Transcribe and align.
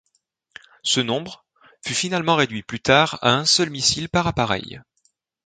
Ce 0.81 0.99
nombre 0.99 1.45
fut 1.85 1.93
finalement 1.93 2.35
réduit 2.35 2.63
plus 2.63 2.79
tard 2.79 3.19
à 3.21 3.35
un 3.35 3.45
seul 3.45 3.69
missile 3.69 4.09
par 4.09 4.25
appareil. 4.25 4.81